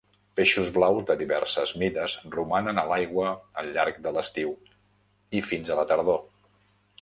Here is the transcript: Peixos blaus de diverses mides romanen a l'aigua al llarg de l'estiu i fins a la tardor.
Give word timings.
Peixos 0.37 0.69
blaus 0.77 1.03
de 1.09 1.15
diverses 1.19 1.73
mides 1.81 2.15
romanen 2.37 2.83
a 2.83 2.85
l'aigua 2.93 3.35
al 3.65 3.69
llarg 3.77 4.01
de 4.09 4.15
l'estiu 4.17 4.55
i 5.41 5.45
fins 5.51 5.71
a 5.71 5.79
la 5.83 5.87
tardor. 5.95 6.19